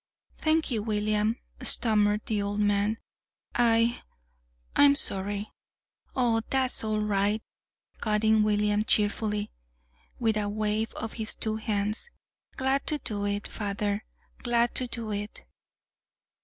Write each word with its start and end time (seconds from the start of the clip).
"Thank 0.39 0.71
you, 0.71 0.81
William," 0.81 1.35
stammered 1.61 2.25
the 2.25 2.41
old 2.41 2.59
man. 2.59 2.97
"I 3.53 4.01
I'm 4.75 4.95
sorry" 4.95 5.51
"Oh, 6.15 6.41
that's 6.49 6.83
all 6.83 7.01
right," 7.01 7.39
cut 7.99 8.23
in 8.23 8.41
William 8.41 8.83
cheerfully, 8.83 9.51
with 10.19 10.37
a 10.37 10.49
wave 10.49 10.91
of 10.95 11.13
his 11.13 11.35
two 11.35 11.57
hands. 11.57 12.09
"Glad 12.57 12.87
to 12.87 12.97
do 12.97 13.25
it, 13.27 13.45
father; 13.47 14.03
glad 14.41 14.73
to 14.73 14.87
do 14.87 15.11
it!" 15.11 15.43